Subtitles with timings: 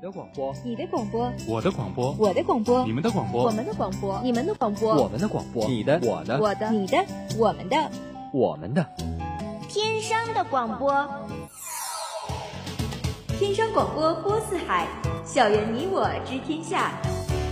[0.00, 7.04] 的广播，你的广播，我的广播，我的广播，你们的广播，我们的广播，你们的广播，我们的广播，你的，我的，我的，你的，
[7.36, 7.90] 我们的，
[8.32, 8.86] 我们的，
[9.68, 11.06] 天生的广播，
[13.38, 14.88] 天生广播播四海，
[15.26, 16.92] 校园你我知天下，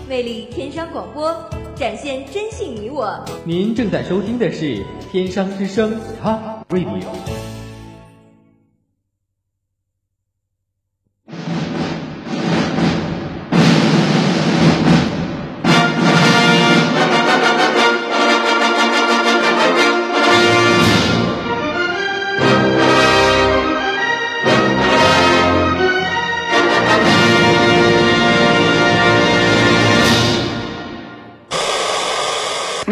[0.09, 1.31] 魅力天商广播，
[1.77, 3.23] 展现真性你我。
[3.45, 7.28] 您正在收听的是天商之声 Top Radio。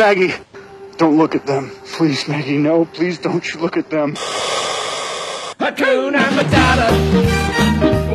[0.07, 0.33] Maggie,
[0.99, 1.73] don't look at them.
[1.97, 2.85] Please, Maggie, no.
[2.85, 4.15] Please don't you look at them.
[5.59, 6.89] Hakuna Matata.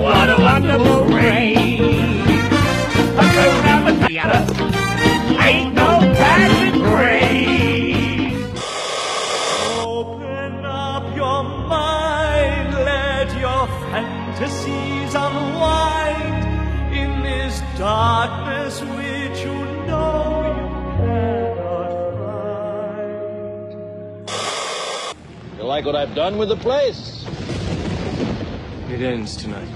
[0.02, 1.80] What a wonderful rain.
[25.81, 27.25] Like what I've done with the place?
[28.91, 29.67] It ends tonight.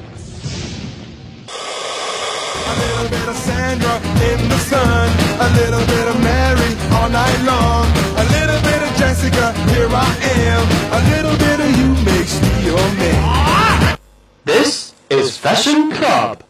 [2.67, 3.95] A little bit of Sandra
[4.29, 5.09] in the sun,
[5.41, 7.85] a little bit of Mary all night long,
[8.17, 12.65] a little bit of Jessica, here I am, a little bit of you makes me
[12.65, 13.97] your man.
[14.43, 16.44] This is Fashion Club.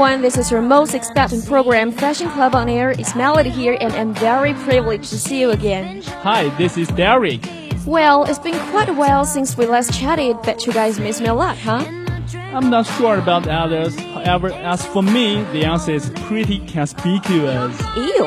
[0.00, 0.22] Everyone.
[0.22, 2.92] This is your most expected program, Fashion Club on Air.
[2.92, 6.00] It's Melody here, and I'm very privileged to see you again.
[6.22, 7.46] Hi, this is Derek.
[7.84, 10.40] Well, it's been quite a while since we last chatted.
[10.40, 11.84] Bet you guys miss me a lot, huh?
[12.34, 13.94] I'm not sure about others.
[13.98, 17.78] However, as for me, the answer is pretty conspicuous.
[17.94, 18.24] Ew.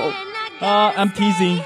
[0.61, 1.57] Uh, I'm teasing.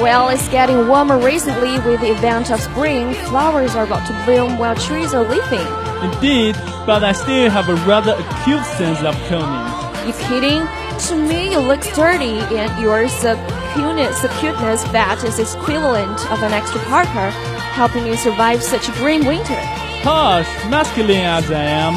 [0.00, 3.12] Well, it's getting warmer recently with the advent of spring.
[3.28, 5.79] Flowers are about to bloom while trees are leafing.
[6.02, 6.56] Indeed,
[6.86, 10.06] but I still have a rather acute sense of coldness.
[10.06, 10.66] You kidding?
[11.08, 16.80] To me, you look sturdy, and your subcuteness, subcuteness fat is equivalent of an extra
[16.82, 17.30] Parker,
[17.72, 19.60] helping you survive such a grim winter.
[20.02, 21.94] Hush, masculine as I am,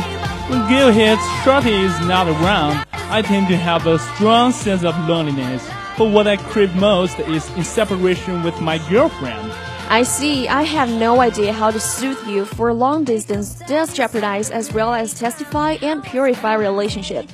[0.49, 4.97] when Gil hits Shorty is not around, I tend to have a strong sense of
[5.07, 5.65] loneliness.
[5.97, 9.53] But what I crave most is in separation with my girlfriend.
[9.93, 10.47] I see.
[10.47, 14.91] I have no idea how to soothe you, for long distance does jeopardize as well
[14.91, 17.29] as testify and purify relationship.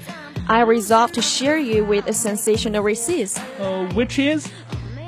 [0.50, 3.42] I resolve to share you with a sensational receipt.
[3.62, 4.52] Uh, which is?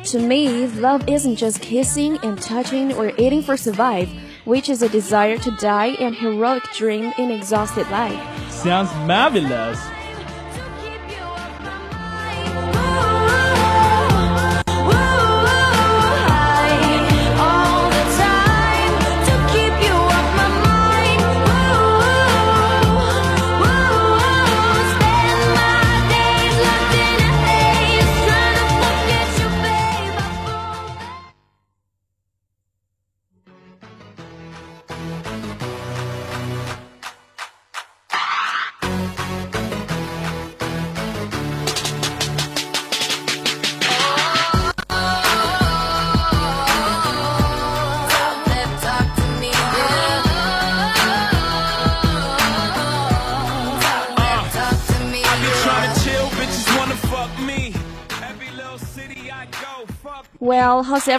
[0.05, 4.07] To me, love isn't just kissing and touching or eating for survive,
[4.45, 8.49] which is a desire to die and heroic dream in exhausted life.
[8.49, 9.77] Sounds marvelous.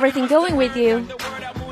[0.03, 1.07] Everything going with you?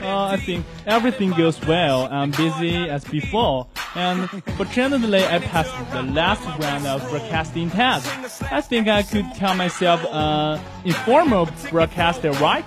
[0.01, 2.07] Uh, I think everything goes well.
[2.13, 3.67] I'm busy as before.
[3.97, 8.07] And fortunately, I passed the last round of broadcasting test.
[8.53, 12.65] I think I could call myself an informal broadcaster, right?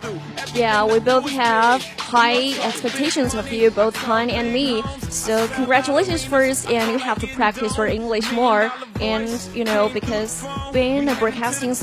[0.53, 1.81] Yeah, we both have
[2.13, 4.83] high expectations of you, both Han and me.
[5.09, 8.71] So congratulations first, and you have to practice your English more.
[9.01, 11.73] And you know, because being a broadcasting,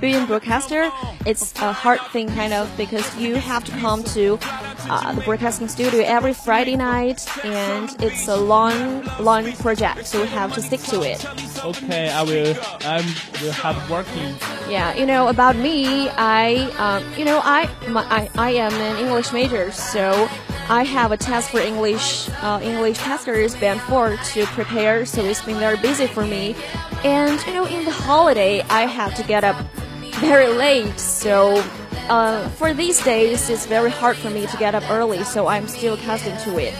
[0.00, 0.90] being broadcaster,
[1.26, 4.38] it's a hard thing kind of because you have to come to
[4.88, 10.28] uh, the broadcasting studio every Friday night, and it's a long, long project, so we
[10.28, 11.24] have to stick to it.
[11.64, 12.54] Okay, I will.
[12.82, 12.96] I
[13.42, 14.34] will have working
[14.68, 18.96] Yeah, you know about me, I, um, you know, I, my, I, I am an
[19.04, 20.28] English major, so
[20.68, 25.04] I have a test for English, uh, English testers band four to prepare.
[25.04, 26.54] So it's been very busy for me,
[27.04, 29.56] and you know, in the holiday, I have to get up
[30.20, 30.98] very late.
[30.98, 31.62] So
[32.08, 35.24] uh, for these days, it's very hard for me to get up early.
[35.24, 36.74] So I'm still accustomed to it.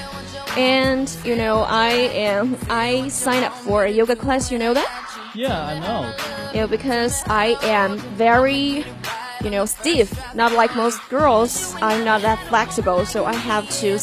[0.56, 4.52] And you know, I am, I sign up for a yoga class.
[4.52, 5.30] You know that?
[5.34, 6.14] Yeah, I know.
[6.54, 8.84] know, because I am very,
[9.44, 10.10] you know, stiff.
[10.34, 13.98] Not like most girls, I'm not that flexible, so I have to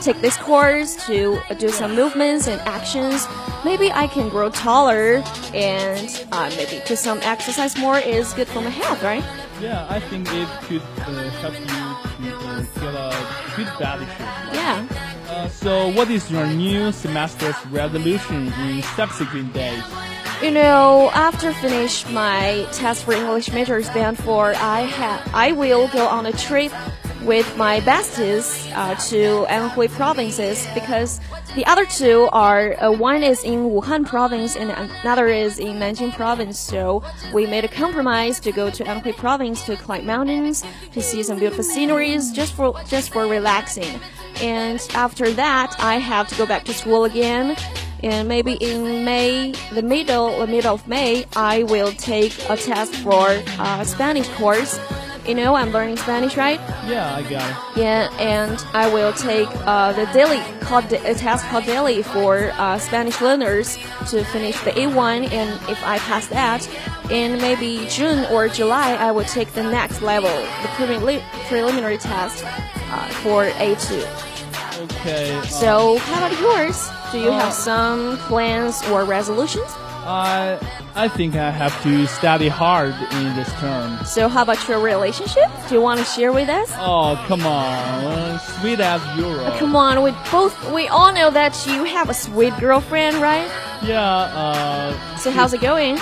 [0.00, 3.26] take this course to do some movements and actions.
[3.64, 8.60] Maybe I can grow taller, and uh, maybe do some exercise more is good for
[8.60, 9.24] my health, right?
[9.60, 14.54] Yeah, I think it could uh, help you to uh, get a good body shape.
[14.54, 14.86] Yeah.
[15.28, 19.82] Uh, so, what is your new semester's resolution in subsequent days?
[20.44, 25.88] You know, after finish my test for English majors band four, I have I will
[25.88, 26.70] go on a trip
[27.22, 31.18] with my besties uh, to Anhui provinces because
[31.54, 36.12] the other two are uh, one is in Wuhan province and another is in Nanjing
[36.12, 36.58] province.
[36.58, 37.02] So
[37.32, 40.62] we made a compromise to go to Anhui province to climb mountains,
[40.92, 43.98] to see some beautiful sceneries, just for just for relaxing.
[44.42, 47.56] And after that, I have to go back to school again
[48.04, 52.94] and maybe in May, the middle, the middle of May, I will take a test
[52.96, 54.78] for a Spanish course.
[55.26, 56.60] You know, I'm learning Spanish, right?
[56.86, 57.80] Yeah, I got it.
[57.80, 62.78] Yeah, and I will take uh, the DELE called a test called DELE for uh,
[62.78, 63.78] Spanish learners
[64.10, 66.68] to finish the A1, and if I pass that,
[67.10, 72.44] in maybe June or July, I will take the next level, the preliminary preliminary test
[72.44, 74.90] uh, for A2.
[74.90, 75.40] Okay.
[75.48, 77.03] So, how about yours?
[77.14, 79.70] Do you Uh, have some plans or resolutions?
[80.06, 80.58] I
[81.04, 83.88] I think I have to study hard in this term.
[84.04, 85.48] So, how about your relationship?
[85.68, 86.68] Do you want to share with us?
[86.90, 88.04] Oh, come on.
[88.04, 89.54] uh, Sweet as Europe.
[89.62, 93.48] Come on, we both we all know that you have a sweet girlfriend, right?
[93.82, 94.02] Yeah,
[94.42, 95.94] uh, So, how's it going?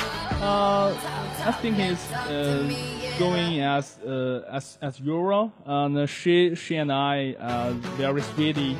[0.42, 0.88] uh,
[1.50, 2.64] I think it's uh,
[3.18, 5.52] going as uh, as as Euro.
[5.66, 8.76] And she she and I uh, very sweetie.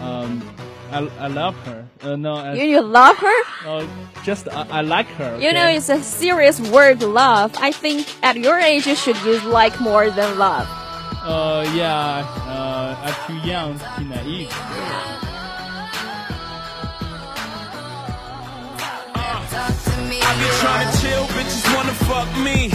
[0.00, 0.42] Um,
[0.90, 1.86] I, I love her.
[2.02, 3.42] Uh, no, I, You, you love her?
[3.66, 3.86] uh,
[4.24, 5.38] just I, I like her.
[5.40, 7.52] You know, it's a serious word, love.
[7.58, 10.66] I think at your age, you should use like more than love.
[11.24, 14.52] Uh, yeah, uh, I'm too young to be naive.
[20.24, 22.70] I be trying to chill, bitches wanna fuck me.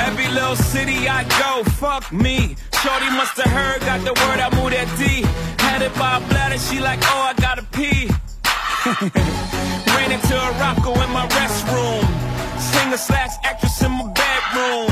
[0.00, 2.56] Every little city I go, fuck me.
[2.82, 5.22] Shorty must have heard, got the word, I moved that D.
[5.62, 8.10] Had it by a bladder, she like, oh, I gotta pee.
[9.94, 12.02] Ran into a rocko in my restroom.
[12.58, 14.90] Singer slash actress in my bedroom.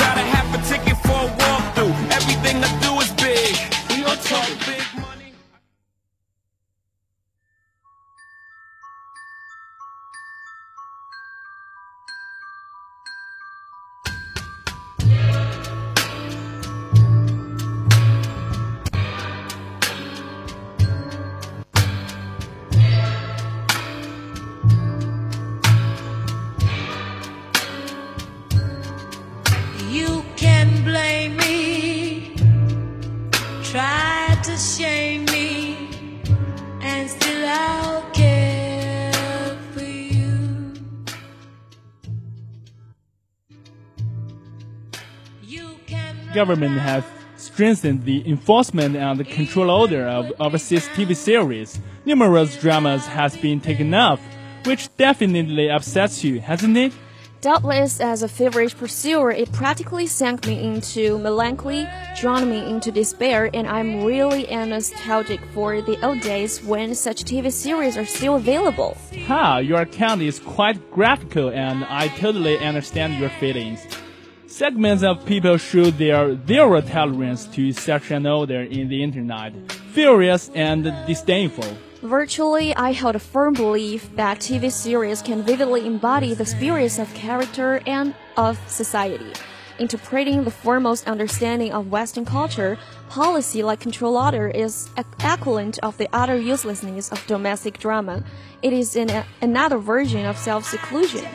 [0.00, 1.92] Got a half a ticket for a walkthrough.
[2.08, 3.52] Everything I do is big.
[3.90, 4.79] We gon' talk big
[46.40, 47.04] government has
[47.36, 51.78] strengthened the enforcement and the control order of overseas TV series.
[52.06, 54.20] Numerous dramas has been taken off,
[54.64, 56.94] which definitely upsets you, hasn't it?
[57.42, 61.86] Doubtless, as a feverish pursuer, it practically sank me into melancholy,
[62.18, 67.52] drawn me into despair, and I'm really nostalgic for the old days when such TV
[67.52, 68.96] series are still available.
[69.26, 73.80] Ha, your account is quite graphical and I totally understand your feelings.
[74.60, 79.54] Segments of people show their zero tolerance to such an order in the internet,
[79.94, 81.64] furious and disdainful.
[82.02, 87.08] Virtually, I held a firm belief that TV series can vividly embody the spirits of
[87.14, 89.32] character and of society.
[89.78, 92.76] Interpreting the foremost understanding of Western culture,
[93.08, 98.22] policy like control order is equivalent of the utter uselessness of domestic drama.
[98.60, 98.94] It is
[99.40, 101.26] another version of self-seclusion.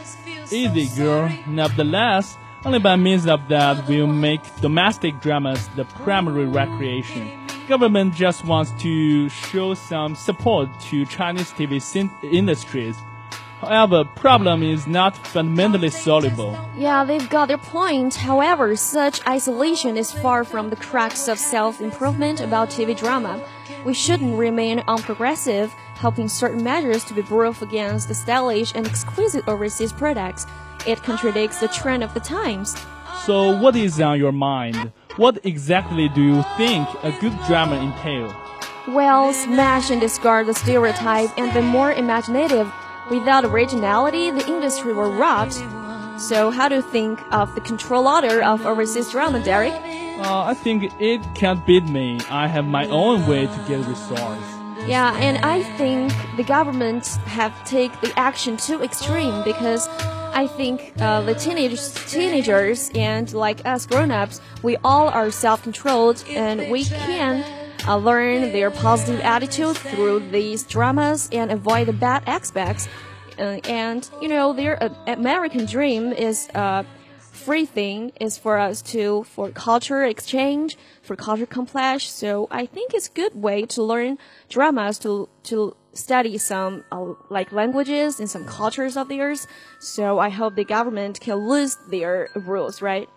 [0.51, 1.27] Easy, girl.
[1.47, 7.47] Nevertheless, only by means of that will make domestic dramas the primary recreation.
[7.67, 11.79] Government just wants to show some support to Chinese TV
[12.23, 12.97] industries.
[13.61, 16.57] However, problem is not fundamentally soluble.
[16.75, 18.15] Yeah, they've got their point.
[18.15, 23.41] However, such isolation is far from the crux of self-improvement about TV drama.
[23.85, 29.47] We shouldn't remain unprogressive, helping certain measures to be proof against the stylish and exquisite
[29.47, 30.45] overseas products.
[30.85, 32.75] It contradicts the trend of the times.
[33.23, 34.91] So, what is on your mind?
[35.17, 38.35] What exactly do you think a good drama entail?
[38.87, 42.71] Well, smash and discard the stereotype and be more imaginative.
[43.09, 45.53] Without originality, the industry will rot.
[46.19, 49.73] So, how do you think of the control order of overseas drama, Derek?
[49.73, 52.19] Uh, I think it can't beat me.
[52.29, 54.55] I have my own way to get resource.
[54.85, 59.87] Yeah, and I think the government have take the action too extreme because
[60.35, 66.69] I think uh, the teenagers, teenagers and like us grown-ups, we all are self-controlled and
[66.69, 67.41] we can
[67.87, 72.89] uh, learn their positive attitude through these dramas and avoid the bad aspects.
[73.39, 76.85] Uh, and you know, their uh, American dream is a
[77.17, 82.03] free thing is for us to for culture exchange, for culture complex.
[82.03, 84.17] So I think it's a good way to learn
[84.49, 89.47] dramas to to study some uh, like languages and some cultures of theirs.
[89.79, 93.09] So I hope the government can lose their rules, right?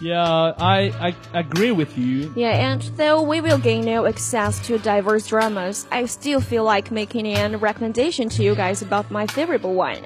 [0.00, 2.32] Yeah, I, I agree with you.
[2.36, 6.90] Yeah, and though we will gain no access to diverse dramas, I still feel like
[6.90, 10.04] making a recommendation to you guys about my favorite one.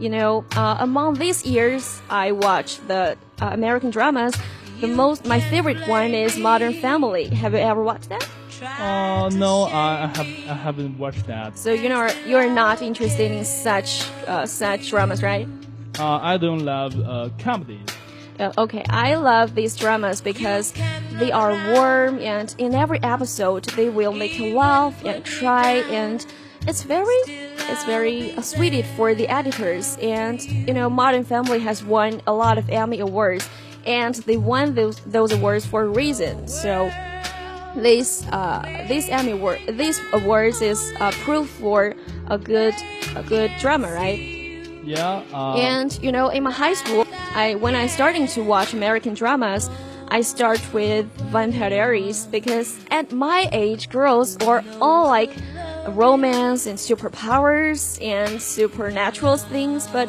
[0.00, 4.34] You know, uh, among these years, I watched the uh, American dramas.
[4.80, 7.28] The most, my favorite one is Modern Family.
[7.28, 8.28] Have you ever watched that?
[8.62, 11.58] Uh, no, I, I have I haven't watched that.
[11.58, 15.48] So you know you're not interested in such uh, such dramas, right?
[15.98, 17.86] Uh, I don't love uh, comedies.
[18.38, 20.72] Uh, okay, I love these dramas because
[21.12, 26.24] they are warm and in every episode they will make you laugh and cry and
[26.66, 31.84] it's very it's very uh, sweet for the editors and you know Modern Family has
[31.84, 33.48] won a lot of Emmy awards
[33.84, 36.48] and they won those those awards for a reason.
[36.48, 36.90] So
[37.76, 41.94] this uh, this Emmy award these awards is uh, proof for
[42.28, 42.74] a good
[43.16, 44.18] a good drama, right?
[44.84, 45.22] Yeah.
[45.32, 49.14] Uh, And you know, in my high school, I when I starting to watch American
[49.14, 49.70] dramas,
[50.08, 55.30] I start with Vampire Diaries because at my age, girls are all like
[55.88, 59.86] romance and superpowers and supernatural things.
[59.86, 60.08] But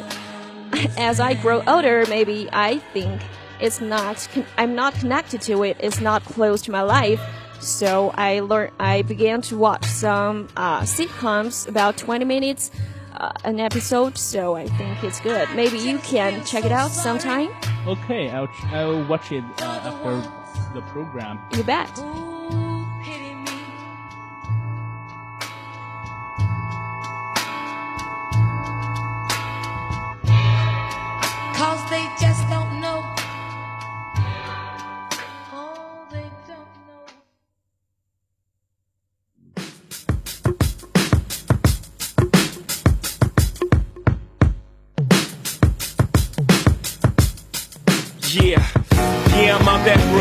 [0.98, 3.22] as I grow older, maybe I think
[3.60, 4.28] it's not.
[4.58, 5.76] I'm not connected to it.
[5.80, 7.20] It's not close to my life.
[7.64, 8.72] So I learned.
[8.78, 12.70] I began to watch some uh, sitcoms about 20 minutes
[13.16, 15.48] uh, an episode, so I think it's good.
[15.54, 17.48] Maybe you can check it out sometime.
[17.86, 21.38] Okay, I'll ch- I'll watch it uh, after the program.
[21.56, 22.33] You bet.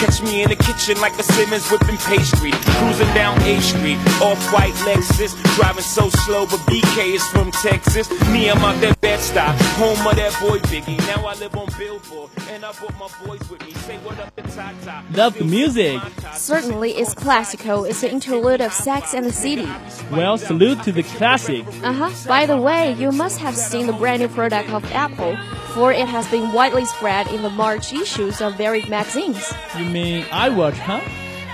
[0.00, 2.52] Catch me in the kitchen like a Simmons whipping pastry.
[2.52, 5.36] Cruising down A Street, off-white Lexus.
[5.56, 8.08] Driving so slow, but BK is from Texas.
[8.28, 10.96] Me, I'm out that Bed-Stuy, home of that boy Biggie.
[11.06, 13.74] Now I live on Billboard, and I brought my boys with me.
[13.74, 15.04] Say what up to Tata.
[15.12, 16.00] Love the music.
[16.32, 17.84] Certainly, it's classical.
[17.84, 19.68] It's the interlude of Sex and the City.
[20.10, 21.66] Well, salute to the classic.
[21.82, 22.10] Uh huh.
[22.26, 25.36] By the way, you must have seen the brand new product of Apple,
[25.74, 29.52] for it has been widely spread in the March issues of varied magazines.
[29.78, 31.00] You mean iWatch, huh?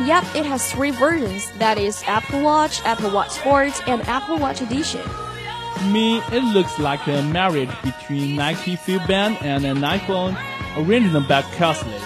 [0.04, 1.50] Yep, it has three versions.
[1.52, 5.02] That is Apple Watch, Apple Watch Sports, and Apple Watch Edition.
[5.02, 10.36] To me, it looks like a marriage between Nike FuelBand and an iPhone,
[10.76, 12.00] original by Kesley.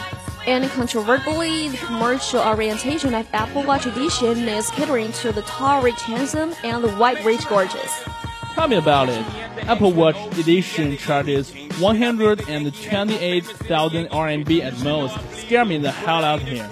[0.47, 6.01] And controversially, the commercial orientation of Apple Watch Edition is catering to the tall, rich,
[6.03, 8.03] handsome, and the white, rich, gorgeous.
[8.61, 9.25] Tell me about it.
[9.67, 15.19] Apple Watch Edition charges 128,000 RMB at most.
[15.33, 16.71] Scare me the hell out of here.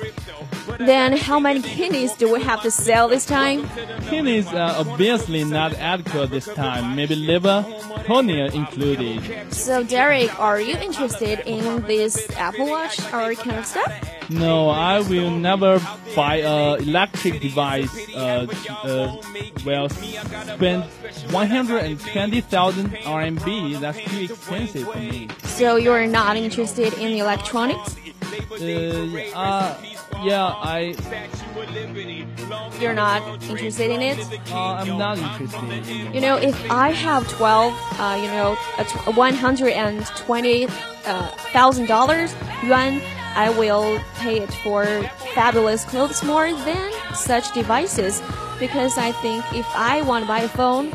[0.78, 3.68] Then how many kidneys do we have to sell this time?
[4.08, 6.94] Kidneys are obviously not adequate this time.
[6.94, 7.64] Maybe liver,
[8.06, 9.52] cornea included.
[9.52, 13.92] So Derek, are you interested in this Apple Watch or kind of stuff?
[14.30, 15.80] No, I will never
[16.14, 17.90] buy a electric device.
[18.14, 18.46] Uh,
[18.84, 19.16] uh,
[19.64, 20.84] well, spend
[21.32, 23.80] 120,000 RMB.
[23.80, 25.28] That's too expensive for me.
[25.44, 27.96] So you're not interested in electronics?
[28.60, 29.74] Uh, uh,
[30.22, 30.94] yeah, I.
[32.80, 34.18] You're not interested in it?
[34.50, 35.62] Uh, I'm not interested.
[35.62, 36.14] In it.
[36.14, 42.34] You know, if I have 12, uh, you know, a tw- 120 uh, thousand dollars
[42.64, 43.00] yuan,
[43.34, 44.84] I will pay it for
[45.34, 48.22] fabulous clothes more than such devices
[48.58, 50.90] because I think if I want to buy a phone,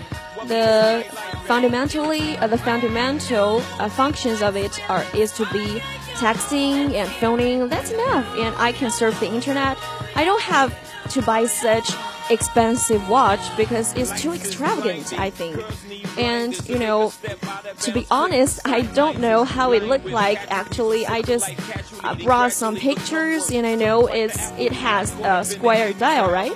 [0.48, 1.05] the
[1.46, 5.82] fundamentally uh, the fundamental uh, functions of it are is to be
[6.13, 7.67] texting and phoning.
[7.67, 9.77] That's enough, and I can surf the internet.
[10.15, 10.74] I don't have
[11.10, 11.91] to buy such
[12.30, 15.62] expensive watch because it's too extravagant, I think.
[16.18, 17.12] And you know,
[17.82, 20.39] to be honest, I don't know how it looked like.
[20.51, 21.51] Actually, I just
[22.03, 26.53] uh, brought some pictures, and I know it's it has a square dial, right?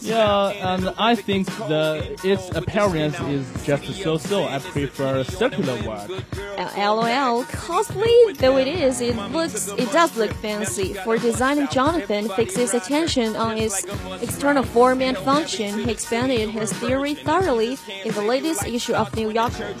[0.00, 4.44] Yeah, and I think the its appearance is just so-so.
[4.44, 6.10] I prefer circular watch.
[6.56, 10.94] Uh, LOL, costly though it is, it looks it does look fancy.
[11.04, 13.84] For designer Jonathan fixes attention on its
[14.22, 19.30] external form and function, he expanded his theory thoroughly in the latest issue of New
[19.30, 19.74] Yorker.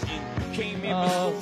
[0.84, 1.32] Uh,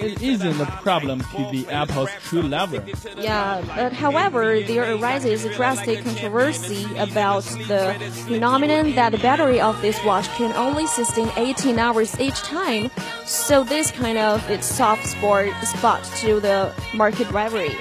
[0.00, 2.82] it isn't a problem to the Apple's true lever.
[3.18, 7.94] Yeah, but however, there arises a drastic controversy about the
[8.26, 12.90] phenomenon that the battery of this watch can only sustain 18 hours each time.
[13.26, 17.76] So this kind of its soft spot to the market rivalry.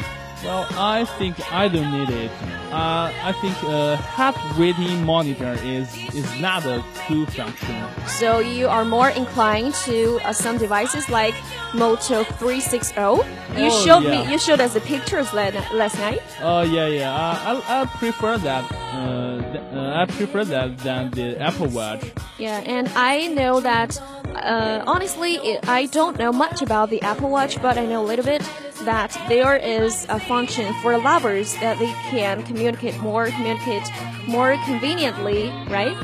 [0.46, 2.32] Well, I think I don't need it.
[2.72, 7.76] Uh, I think a heart rating monitor is is not a cool function.
[8.08, 11.34] So you are more inclined to uh, some devices like
[11.74, 12.94] Moto 360.
[13.02, 14.24] You Oh, showed yeah.
[14.26, 16.22] me, you showed us the pictures la- last night.
[16.42, 17.12] Oh yeah, yeah.
[17.12, 18.64] Uh, I I prefer that.
[18.72, 22.04] Uh, th- uh, I prefer that than the Apple Watch.
[22.38, 23.98] Yeah, and I know that.
[24.36, 28.08] Uh, honestly, it, I don't know much about the Apple Watch, but I know a
[28.08, 28.42] little bit
[28.84, 33.84] that there is a function for lovers that they can communicate more, communicate
[34.28, 35.96] more conveniently, right?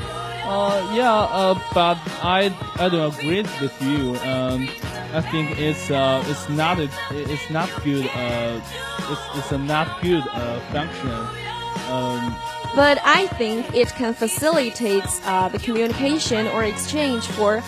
[0.44, 1.12] Uh, yeah.
[1.12, 4.16] Uh, but I I don't agree with you.
[4.28, 4.68] Um,
[5.14, 8.06] I think it's uh it's not a, it's not good.
[8.06, 8.60] Uh,
[9.12, 11.10] it's it's a not good uh function.
[11.90, 12.34] Um,
[12.74, 17.62] But I think it can facilitate uh, the communication or exchange for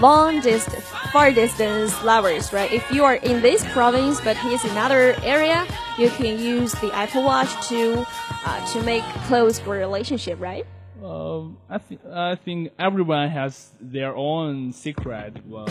[0.00, 2.70] long distance, far distance lovers, right?
[2.72, 5.66] If you are in this province but he's in another area,
[5.98, 8.06] you can use the Apple Watch to
[8.44, 10.66] uh, to make close relationship, right?
[11.02, 15.36] Um, I think I think everyone has their own secret.
[15.46, 15.68] Well,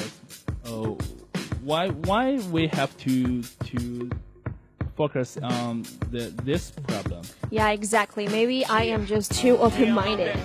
[0.65, 0.95] uh,
[1.63, 4.09] why why we have to to
[4.95, 7.21] focus on the this problem?
[7.49, 8.27] Yeah, exactly.
[8.27, 10.35] Maybe I am just too open-minded.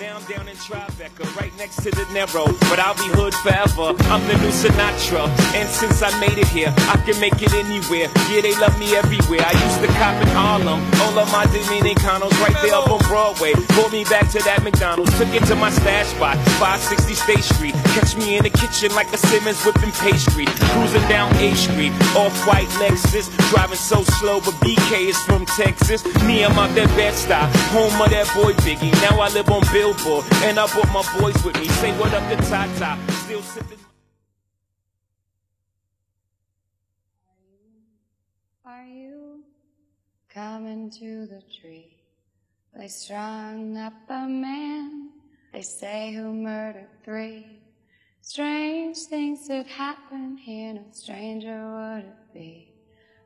[0.00, 2.46] Now I'm down in Tribeca, right next to De Niro.
[2.68, 3.94] But I'll be hood forever.
[4.10, 5.30] I'm the new Sinatra.
[5.54, 8.10] And since I made it here, I can make it anywhere.
[8.30, 9.46] Yeah, they love me everywhere.
[9.46, 10.82] I used to cop in Harlem.
[11.02, 13.54] All of my Dominicanos right there up on Broadway.
[13.78, 15.16] Pulled me back to that McDonald's.
[15.18, 17.74] Took it to my stash spot, 560 State Street.
[17.94, 20.46] Catch me in the kitchen like a Simmons whipping pastry.
[20.74, 21.92] Cruising down A Street.
[22.18, 23.30] Off-white Lexus.
[23.50, 26.04] Driving so slow, but BK is from Texas.
[26.24, 27.48] Me, I'm out that Bed-Stuy.
[27.72, 28.92] Home of that boy Biggie.
[29.00, 30.24] Now I live on Billboard.
[30.44, 31.68] And I brought my boys with me.
[31.68, 32.98] Say what up to Tata.
[33.24, 33.78] Still sipping.
[38.66, 39.44] Are you
[40.28, 41.96] coming to the tree?
[42.76, 45.10] They strung up a man,
[45.52, 47.46] they say who murdered three.
[48.20, 52.73] Strange things that happen here, no stranger would it be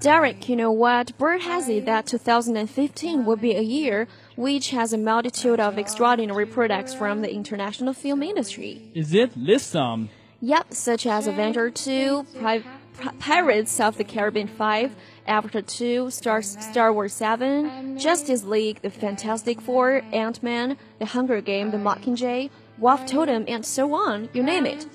[0.00, 1.16] Derek, you know what?
[1.18, 4.06] Bird has it that 2015 will be a year
[4.36, 8.80] which has a multitude of extraordinary products from the international film industry.
[8.94, 10.08] Is it list some?
[10.40, 12.62] Yep, such as Avenger 2, Pri-
[12.94, 14.94] Pri- Pirates of the Caribbean 5,
[15.26, 21.72] Avatar 2, Star, Star Wars 7, Justice League, The Fantastic Four, Ant-Man, The Hunger Game,
[21.72, 24.86] The Mockingjay, Wolf Totem, and so on, you name it.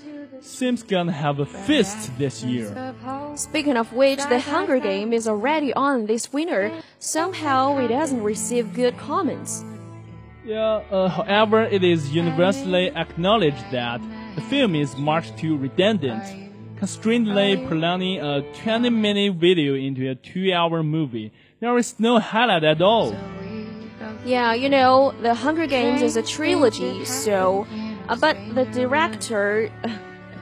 [0.44, 2.94] Seems gonna have a feast this year.
[3.36, 6.70] Speaking of which, The Hunger Game is already on this winter.
[7.00, 9.64] Somehow it doesn't receive good comments.
[10.46, 14.02] Yeah, uh, however, it is universally acknowledged that
[14.36, 16.24] the film is much too redundant,
[16.78, 21.32] constrainedly prolonging a 20 minute video into a 2 hour movie.
[21.62, 23.16] There is no highlight at all.
[24.26, 27.66] Yeah, you know, The Hunger Games is a trilogy, so.
[28.10, 29.72] Uh, but the director.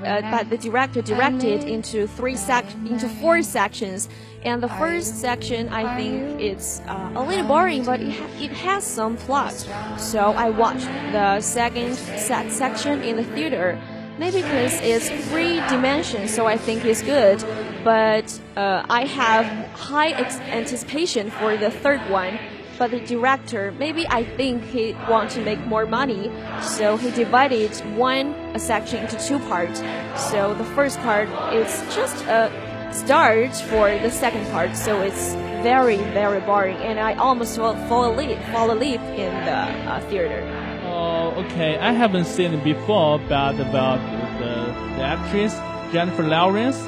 [0.04, 4.10] Uh, but the director directed into three sec into four sections,
[4.44, 8.52] and the first section I think it's uh, a little boring, but it, ha it
[8.52, 9.54] has some plot.
[9.98, 13.80] So I watched the second set section in the theater.
[14.20, 17.44] Maybe because it's three dimensions, so I think it's good.
[17.84, 22.38] But uh, I have high anticipation for the third one
[22.82, 26.32] but the director maybe I think he want to make more money,
[26.64, 29.84] so he divided one section into two parts.
[30.32, 32.50] So the first part is just a
[32.92, 38.12] start for the second part, so it's very very boring, and I almost fall, fall
[38.12, 39.60] asleep fall asleep in the
[39.92, 40.42] uh, theater.
[40.86, 41.78] Oh, okay.
[41.78, 44.02] I haven't seen it before, but about
[44.42, 44.54] the,
[44.98, 45.54] the actress
[45.94, 46.82] Jennifer Lawrence.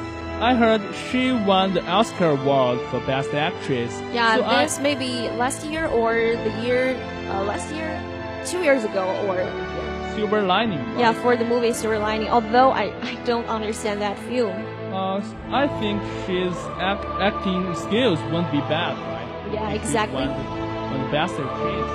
[0.44, 3.94] I heard she won the Oscar award for Best Actress.
[4.12, 7.00] Yeah, so this I, maybe last year or the year
[7.32, 7.96] uh, last year,
[8.46, 9.40] two years ago, or
[10.16, 10.80] Silver Lining.
[10.80, 11.00] Right?
[11.00, 12.28] yeah, for the movie Silver Lining.
[12.28, 14.52] Although I, I don't understand that film.
[14.92, 19.54] Uh, I think she's act, acting skills won't be bad, right?
[19.54, 20.28] Yeah, If exactly.
[20.28, 21.90] Won the Best Actress.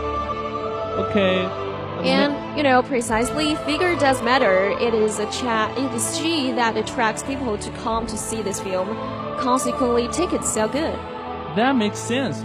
[1.10, 1.67] Okay.
[2.04, 4.70] And you know, precisely, figure does matter.
[4.80, 5.76] It is a chat.
[5.78, 8.88] It is she that attracts people to come to see this film.
[9.38, 10.94] Consequently, tickets sell good.
[11.56, 12.44] That makes sense.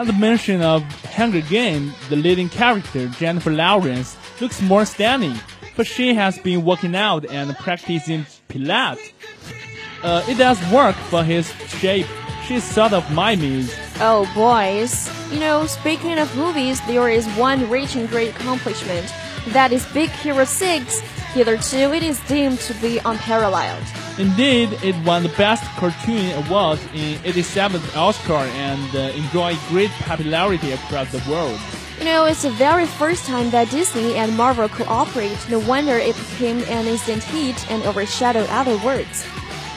[0.00, 0.82] At the mention of
[1.14, 5.34] Hunger Game, the leading character, Jennifer Lawrence, looks more stunning,
[5.76, 9.12] but she has been working out and practicing Pilates.
[10.02, 12.06] Uh, it does work for his shape.
[12.46, 13.76] She's sort of my muse.
[14.00, 15.10] Oh, boys.
[15.30, 19.12] You know, speaking of movies, there is one rich and great accomplishment.
[19.48, 21.00] That is Big Hero 6.
[21.34, 23.84] Hitherto, it is deemed to be unparalleled.
[24.20, 30.72] Indeed, it won the Best Cartoon Award in 87th Oscar and uh, enjoyed great popularity
[30.72, 31.58] across the world.
[31.98, 35.38] You know, it's the very first time that Disney and Marvel cooperate.
[35.48, 39.26] No wonder it became an instant hit and overshadowed other works.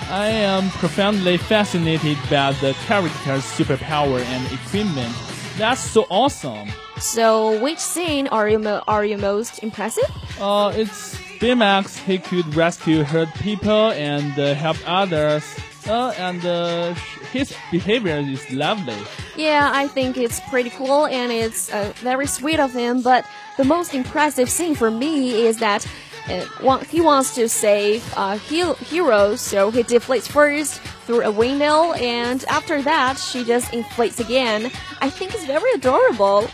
[0.10, 5.16] I am profoundly fascinated by the character's superpower and equipment.
[5.58, 6.68] That's so awesome.
[6.98, 10.10] So, which scene are you mo- are you most impressive?
[10.38, 11.98] Uh, it's Baymax.
[11.98, 15.44] He could rescue hurt people and uh, help others.
[15.86, 16.94] Uh, and uh,
[17.34, 18.96] his behavior is lovely.
[19.36, 23.02] Yeah, I think it's pretty cool and it's uh, very sweet of him.
[23.02, 23.26] But
[23.58, 25.86] the most impressive scene for me is that
[26.30, 31.94] uh, he wants to save uh, he- heroes, so he deflates first through a windmill,
[31.96, 34.72] and after that, she just inflates again.
[35.02, 36.48] I think it's very adorable.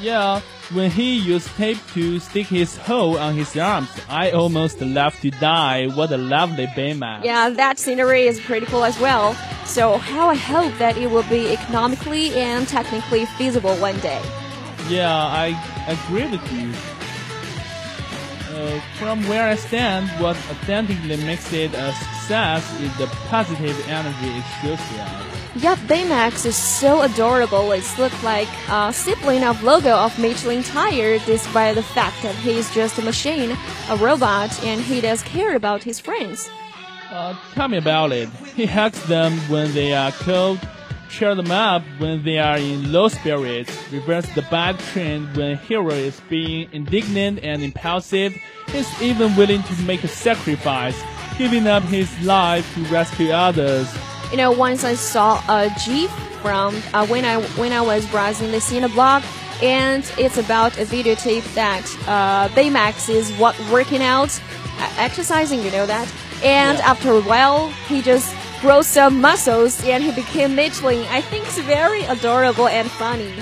[0.00, 0.40] Yeah,
[0.72, 5.30] when he used tape to stick his hole on his arms, I almost left to
[5.30, 5.86] die.
[5.86, 7.24] What a lovely Baymax.
[7.24, 9.34] Yeah, that scenery is pretty cool as well.
[9.64, 14.22] So, how I hope that it will be economically and technically feasible one day.
[14.88, 15.48] Yeah, I
[15.88, 16.72] agree with you.
[18.54, 24.28] Uh, from where I stand, what authentically makes it a success is the positive energy
[24.28, 25.35] it shows out.
[25.60, 27.72] Yup, Baymax is so adorable.
[27.72, 32.72] It's look like a sibling of logo of Michelin Tire, despite the fact that he's
[32.74, 33.56] just a machine,
[33.88, 36.50] a robot, and he does care about his friends.
[37.10, 38.28] Uh, tell me about it.
[38.54, 40.60] He hugs them when they are cold.
[41.08, 45.90] cheer them up when they are in low spirits, reverse the bad trend when hero
[45.90, 48.34] is being indignant and impulsive.
[48.68, 51.00] He's even willing to make a sacrifice,
[51.38, 53.88] giving up his life to rescue others.
[54.30, 56.10] You know, once I saw a GIF
[56.42, 59.24] from uh, when I when I was browsing the Cineblog,
[59.62, 64.38] and it's about a videotape that uh, Baymax is what working out,
[64.78, 65.62] uh, exercising.
[65.62, 66.12] You know that,
[66.42, 71.06] and after a while, he just grows some muscles and he became Michelin.
[71.08, 73.32] I think it's very adorable and funny.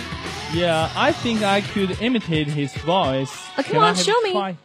[0.53, 3.33] Yeah, I think I could imitate his voice.
[3.57, 4.57] Uh, come Can on, show me.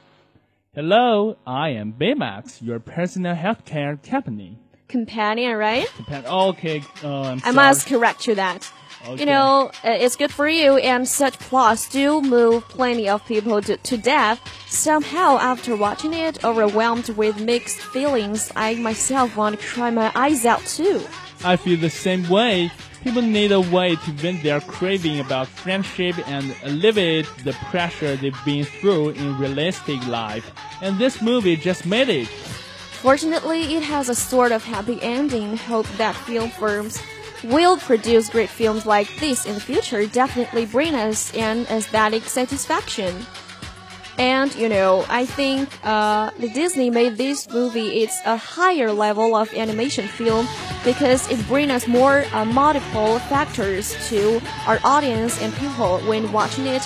[0.75, 4.60] Hello, I am Baymax, your personal healthcare company.
[4.89, 5.88] Companion, right?
[5.97, 7.56] Depend- Okay, uh, I'm I sorry.
[7.56, 8.69] must correct you that.
[9.08, 9.21] Okay.
[9.21, 13.62] You know, uh, it's good for you, and such plots do move plenty of people
[13.62, 14.41] to, to death.
[14.67, 20.45] Somehow, after watching it, overwhelmed with mixed feelings, I myself want to cry my eyes
[20.45, 21.02] out too.
[21.45, 22.71] I feel the same way.
[23.02, 28.36] People need a way to vent their craving about friendship and alleviate the pressure they've
[28.43, 30.52] been through in realistic life.
[30.82, 32.28] And this movie just made it.
[33.02, 35.56] Fortunately, it has a sort of happy ending.
[35.56, 37.02] Hope that film firms
[37.46, 40.06] will produce great films like this in the future.
[40.06, 43.26] Definitely bring us an aesthetic satisfaction.
[44.18, 48.02] And you know, I think uh, the Disney made this movie.
[48.04, 50.46] It's a higher level of animation film
[50.84, 56.68] because it brings us more uh, multiple factors to our audience and people when watching
[56.68, 56.84] it.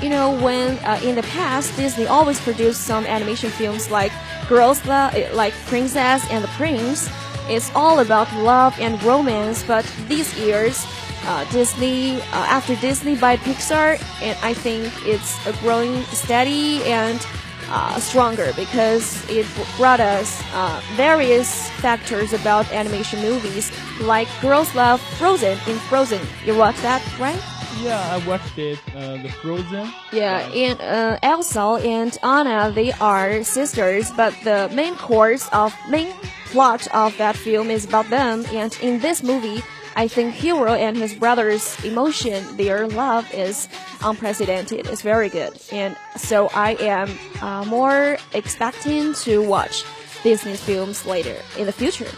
[0.00, 4.12] You know, when uh, in the past Disney always produced some animation films like
[4.50, 7.08] Girls, Love, like Princess and the Prince.
[7.48, 10.84] It's all about love and romance, but these years
[11.26, 17.24] uh, Disney uh, after Disney by Pixar, and I think it's a growing steady and
[17.68, 25.00] uh, stronger because it brought us uh, various factors about animation movies like Girls Love
[25.16, 26.26] Frozen in Frozen.
[26.44, 27.40] You watch that, right?
[27.78, 29.92] Yeah, I watched it, uh, The Frozen.
[30.12, 36.12] Yeah, and uh, Elsa and Anna, they are sisters, but the main course of main
[36.46, 38.44] plot of that film is about them.
[38.52, 39.62] And in this movie,
[39.96, 43.68] I think Hero and his brother's emotion, their love is
[44.02, 44.86] unprecedented.
[44.86, 47.08] It's very good, and so I am
[47.40, 49.84] uh, more expecting to watch
[50.22, 52.10] Disney films later in the future.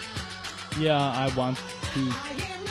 [0.79, 1.59] Yeah, I want
[1.95, 2.62] to.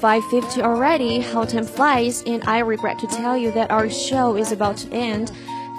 [0.00, 1.20] 5:50 already.
[1.20, 4.92] How time flies, and I regret to tell you that our show is about to
[4.92, 5.32] end.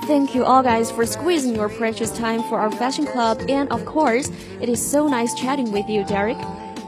[0.06, 3.86] Thank you all guys for squeezing your precious time for our fashion club, and of
[3.86, 6.38] course, it is so nice chatting with you, Derek.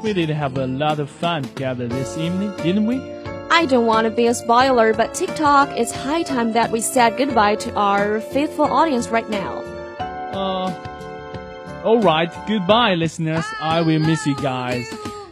[0.03, 2.99] We did have a lot of fun together this evening, didn't we?
[3.51, 7.17] I don't want to be a spoiler, but tick-tock, it's high time that we said
[7.17, 9.61] goodbye to our faithful audience right now.
[10.33, 10.73] Uh,
[11.83, 13.45] alright, goodbye, listeners.
[13.59, 14.87] I will miss you guys.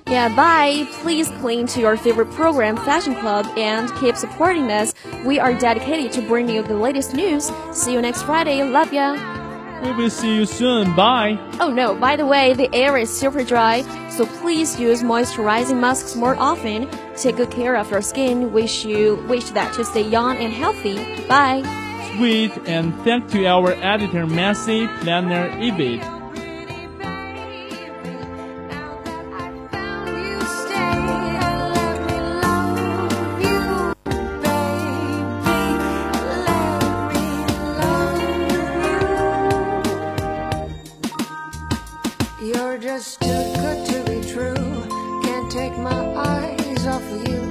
[0.10, 0.88] Yeah, bye.
[1.04, 4.94] Please cling to your favorite program, Fashion Club, and keep supporting us.
[5.24, 7.52] We are dedicated to bring you the latest news.
[7.74, 8.64] See you next Friday.
[8.64, 9.14] Love ya.
[9.84, 10.96] We will see you soon.
[10.96, 11.38] Bye.
[11.60, 16.16] Oh no, by the way, the air is super dry, so please use moisturizing masks
[16.16, 16.90] more often.
[17.16, 18.52] Take good care of your skin.
[18.52, 20.98] Wish you wish that to stay young and healthy.
[21.28, 21.62] Bye.
[22.18, 26.19] Sweet, and thank to our editor Messi, planner Ibit.
[42.80, 44.88] just too good to be true.
[45.24, 47.49] Can't take my eyes off of you.